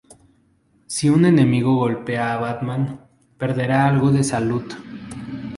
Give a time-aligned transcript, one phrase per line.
[0.87, 3.01] Si un enemigo golpea a Batman,
[3.37, 4.63] perderá algo de salud.